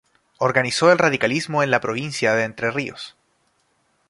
[0.39, 3.15] Organizó el radicalismo en la provincia de Entre Rios.